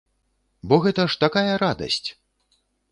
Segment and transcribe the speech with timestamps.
[0.71, 2.05] Бо гэта ж такая радасць!